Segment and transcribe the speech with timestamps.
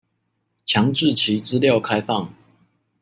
[0.65, 2.33] 強制其資料開放